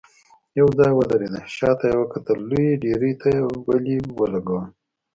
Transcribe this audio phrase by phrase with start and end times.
[0.59, 4.65] يو ځای ودرېده، شاته يې وکتل، لويې ډبرې ته يې ولي ولګول.